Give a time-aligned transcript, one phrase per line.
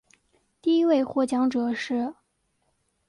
[0.63, 2.15] 第一位获奖者是。